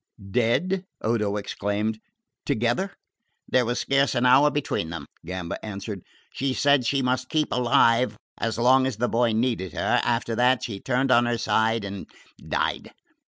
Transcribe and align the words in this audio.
"Dead?" 0.31 0.83
Odo 1.03 1.35
exclaimed. 1.37 1.99
"Together?" 2.43 2.91
"There 3.47 3.65
was 3.67 3.77
scarce 3.79 4.15
an 4.15 4.25
hour 4.25 4.49
between 4.49 4.89
them," 4.89 5.05
Gamba 5.27 5.63
answered. 5.63 6.01
"She 6.33 6.55
said 6.55 6.87
she 6.87 7.03
must 7.03 7.29
keep 7.29 7.51
alive 7.51 8.17
as 8.39 8.57
long 8.57 8.87
as 8.87 8.97
the 8.97 9.07
boy 9.07 9.31
needed 9.31 9.73
her 9.73 10.01
after 10.03 10.33
that 10.37 10.63
she 10.63 10.79
turned 10.79 11.11
on 11.11 11.27
her 11.27 11.37
side 11.37 11.85
and 11.85 12.07
died." 12.39 12.91